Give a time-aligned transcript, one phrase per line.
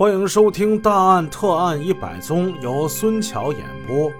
[0.00, 4.10] 欢迎收听《大案特案一百宗》，由孙桥演播。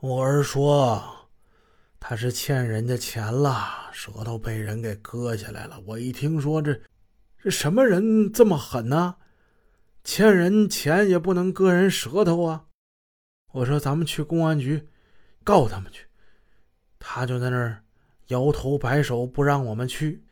[0.00, 1.00] 我儿说
[2.00, 5.80] 他是欠人家钱了，舌头被人给割下来了。
[5.86, 6.76] 我一听说这
[7.40, 9.14] 这什么人这么狠呢？
[10.02, 12.64] 欠人钱也不能割人舌头啊！
[13.52, 14.88] 我说咱们去公安局
[15.44, 16.06] 告他们去，
[16.98, 17.84] 他就在那儿
[18.26, 20.24] 摇头摆手不让我们去，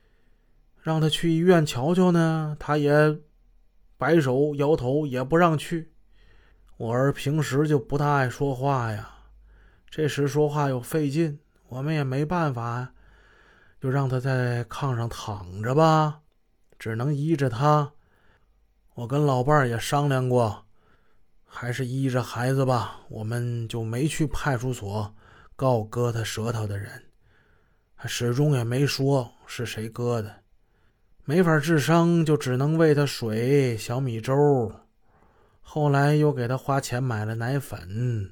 [0.82, 3.20] 让他去医院瞧瞧呢，他也。
[3.98, 5.92] 摆手摇头也不让去，
[6.76, 9.10] 我儿平时就不大爱说话呀，
[9.90, 12.94] 这时说话又费劲，我们也没办法，
[13.80, 16.20] 就让他在炕上躺着吧，
[16.78, 17.92] 只能依着他。
[18.94, 20.64] 我跟老伴儿也商量过，
[21.44, 25.12] 还是依着孩子吧，我们就没去派出所
[25.56, 27.06] 告割他舌头的人，
[27.96, 30.42] 他始终也没说是谁割的。
[31.28, 34.72] 没法治伤，就只能喂他水、小米粥。
[35.60, 38.30] 后来又给他花钱买了奶粉，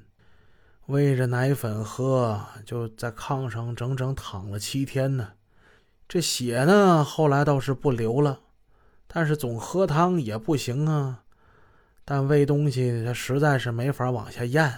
[0.86, 5.32] 喂着奶粉喝，就在炕上整整躺了七天呢。
[6.08, 8.40] 这血呢，后来倒是不流了，
[9.06, 11.24] 但是总喝汤也不行啊。
[12.02, 14.72] 但喂东西他实在是没法往下咽。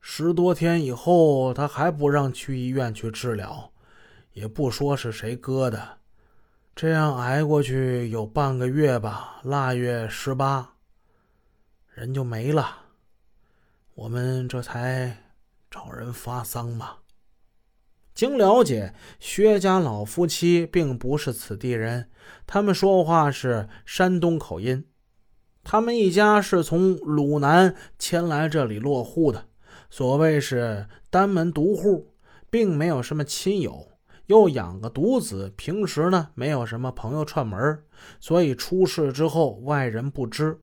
[0.00, 3.72] 十多天以后，他还不让去医院去治疗，
[4.32, 5.98] 也不说是谁割的。
[6.76, 10.74] 这样挨过去有半个月吧，腊月十八，
[11.94, 12.80] 人就没了。
[13.94, 15.16] 我们这才
[15.70, 16.96] 找人发丧嘛。
[18.12, 22.10] 经了解，薛家老夫妻并不是此地人，
[22.46, 24.86] 他们说话是山东口音。
[25.64, 29.46] 他们一家是从鲁南迁来这里落户的，
[29.88, 32.12] 所谓是单门独户，
[32.50, 33.92] 并没有什么亲友。
[34.26, 37.82] 又养个独子，平时呢没有什么朋友串门，
[38.20, 40.58] 所以出事之后外人不知。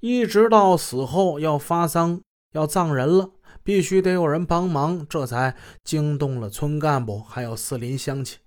[0.00, 2.20] 一直到死后要发丧
[2.52, 3.30] 要葬人了，
[3.62, 8.38] 必须得有人帮忙，这才惊动了村干部还有四邻乡亲。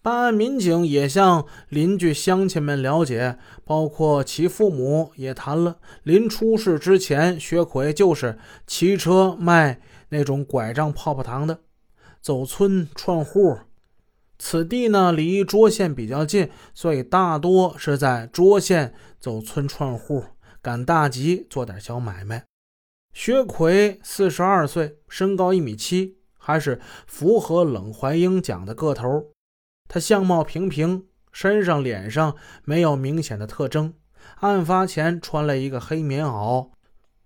[0.00, 5.78] 办案民警也向邻居乡亲们了解，包括其父母也谈了。
[6.02, 8.36] 临出事之前，薛奎就是
[8.66, 11.60] 骑车卖那种拐杖泡泡糖的。
[12.20, 13.58] 走村串户，
[14.44, 20.24] 此地呢离涿县比较近，所以大多是在涿县走村串户，
[20.60, 22.44] 赶大集做点小买卖。
[23.14, 29.28] 薛奎四十二岁，身高一米七，还是符合冷怀英讲的个头。
[29.88, 33.94] 他相貌平平，身上脸上没有明显的特征。
[34.40, 36.70] 案发前穿了一个黑棉袄。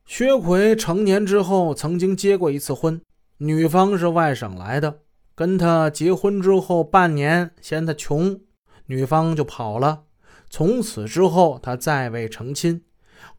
[0.04, 3.00] 薛奎成年之后曾经结过一次婚。
[3.38, 4.98] 女方是外省来的，
[5.36, 8.40] 跟他结婚之后半年，嫌他穷，
[8.86, 10.04] 女方就跑了。
[10.48, 12.82] 从此之后，他再未成亲，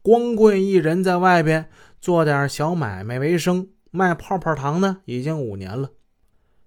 [0.00, 1.68] 光棍一人在外边
[2.00, 5.90] 做点小买卖为生，卖泡泡糖呢，已经五年了。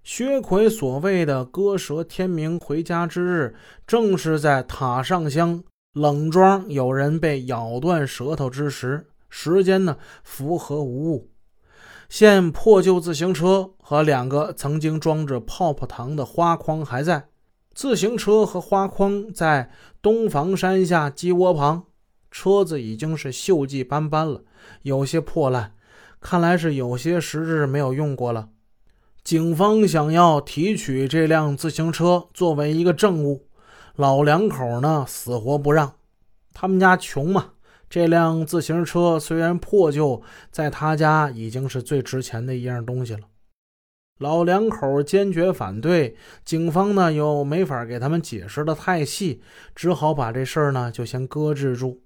[0.04, 3.54] 薛奎所谓的割舌天明回家之日，
[3.86, 11.31] 正是在塔上乡冷庄有人被咬断舌头之时，时间呢符合无误。
[12.12, 17.28] 现破旧自行车和两个曾经装着泡泡糖的花筐还在。
[17.72, 19.70] 自行车和花筐在
[20.02, 21.84] 东房山下鸡窝旁，
[22.30, 24.42] 车子已经是锈迹斑斑了，
[24.82, 25.72] 有些破烂，
[26.20, 28.50] 看来是有些时日没有用过了。
[29.24, 33.46] 警方想要提取这辆自行车作为一个证物，
[33.96, 35.94] 老两口呢死活不让，
[36.52, 37.52] 他们家穷嘛。
[37.92, 43.28] 这辆自行车虽然破旧，在他家已经是最值钱的一样东西了。
[44.18, 49.42] 老两口坚决反对，警方呢又没法给他们解释的太细，
[49.74, 52.00] 只好把这事儿呢就先搁置住。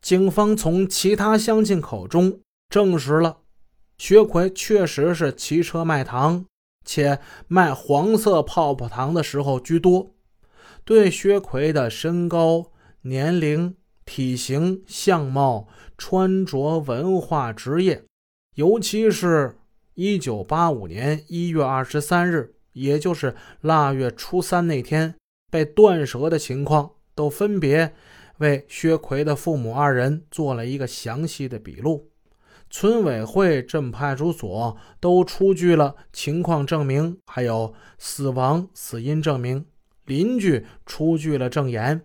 [0.00, 2.38] 警方从其他乡亲口中
[2.68, 3.38] 证实了，
[3.98, 6.44] 薛奎确实是骑车卖糖，
[6.84, 10.14] 且卖黄色泡泡糖的时候居多。
[10.84, 12.70] 对薛奎的身高、
[13.00, 13.74] 年龄。
[14.06, 15.68] 体型、相貌、
[15.98, 18.02] 穿着、文化、职业，
[18.54, 19.58] 尤其是
[19.96, 25.14] 1985年1月23日，也就是腊月初三那天
[25.50, 27.92] 被断舌的情况，都分别
[28.38, 32.10] 为薛奎的父母二人做了一个详细的笔录。
[32.68, 39.66] 村委会、镇派出所都出具了情况证明，还有死亡死因证明。
[40.04, 42.02] 邻居出具了证言。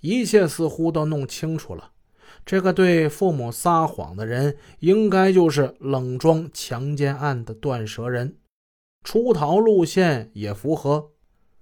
[0.00, 1.90] 一切似乎都弄清楚了，
[2.46, 8.36] 这个对父母撒谎的人，应该就是冷庄强奸案的断舌人，
[9.02, 11.10] 出逃路线也符合，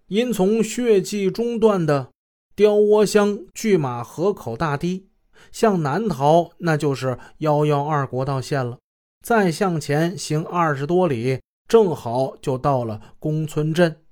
[0.09, 2.11] 因从血迹中断的
[2.55, 5.09] 雕窝乡拒马河口大堤，
[5.51, 8.79] 向南逃那就是幺幺二国道线了。
[9.25, 14.03] 再向前行二十多里，正好就到了公村镇，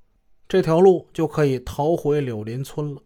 [0.49, 3.01] 这条路就可以逃回柳林村了。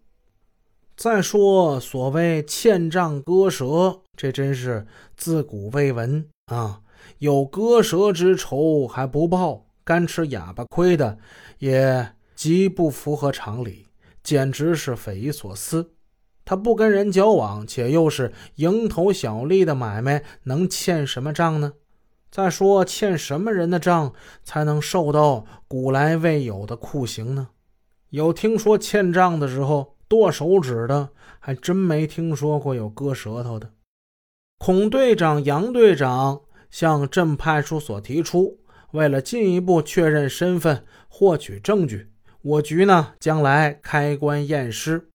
[0.99, 4.85] 再说所谓欠账割舌，这真是
[5.17, 6.81] 自古未闻啊！
[7.19, 11.19] 有割舌之仇还不报，干吃哑巴亏的，
[11.61, 13.87] 也极不符合常理，
[14.25, 15.93] 简直是匪夷所思。
[16.45, 21.75] 他不跟人交往，且又是蝇头小利的买卖，能欠什么账呢？
[22.29, 24.13] 再说欠什么人的账，
[24.43, 27.51] 才能受到古来未有的酷刑呢？
[28.11, 29.98] 有听说欠账的时候。
[30.09, 33.71] 剁手指的还真没听说过有割舌头的。
[34.59, 36.41] 孔队长、杨队长
[36.71, 38.59] 向镇派出所提出，
[38.93, 42.11] 为了进一步确认身份、获取证据，
[42.43, 45.09] 我局呢将来开棺验尸。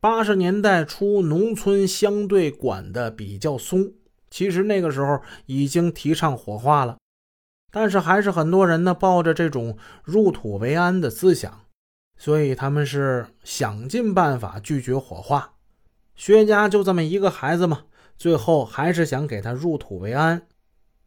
[0.00, 3.92] 八十年代初，农村相对管的比较松，
[4.30, 6.96] 其实那个时候已经提倡火化了，
[7.72, 11.65] 但是还是很多人呢抱着这种入土为安的思想。
[12.16, 15.54] 所以他们是想尽办法拒绝火化。
[16.14, 17.84] 薛家就这么一个孩子嘛，
[18.16, 20.46] 最后还是想给他入土为安。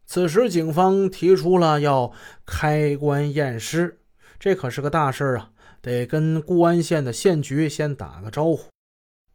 [0.06, 2.12] 此时警方提出了要
[2.46, 4.00] 开棺验尸，
[4.40, 5.52] 这可是个大事啊，
[5.82, 8.66] 得跟固安县的县局先打个招呼。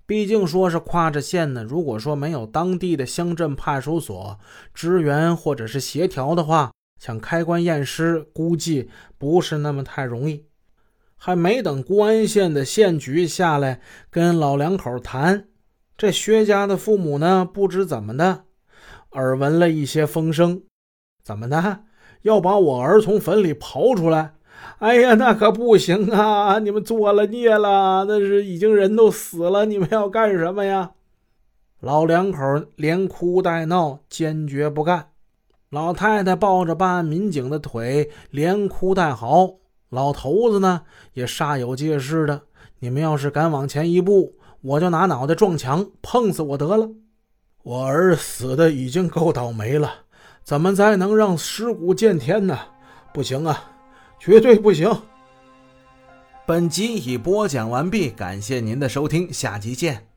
[0.07, 4.39] 毕竟说是跨着县呢，如果说没有当地的乡镇派出所
[4.75, 10.45] 支援或者是协调的话，想开棺验尸，估计不是那么太容易。
[11.17, 13.81] 还没等固安县的县局下来
[14.11, 15.49] 跟老两口谈，
[15.97, 18.45] 这薛家的父母呢，不知怎么的，
[19.13, 20.63] 耳闻了一些风声，
[21.23, 21.85] 怎么的，
[22.23, 24.35] 要把我儿从坟里刨出来？
[24.79, 26.59] 哎呀，那可不行啊！
[26.59, 30.93] 你们作了孽了，那是已经人都死了，你们要干什么呀？
[31.81, 32.41] 老两口
[32.77, 35.09] 连哭带闹，坚决不干。
[35.71, 39.57] 老太太抱着办案民警的腿，连哭带嚎。
[39.95, 40.83] 老头子呢
[41.15, 42.43] 也煞有介事的，
[42.81, 46.91] 你们要是敢往前一步，我就拿脑袋撞墙，碰死我得了。
[47.63, 49.91] 我儿死的已经够倒霉了，
[50.43, 52.59] 怎么再能让尸骨见天呢？
[53.15, 53.71] 不行啊，
[54.19, 54.91] 绝对不行。
[56.47, 60.14] 本集已播讲完毕，感谢您的收听，下集见。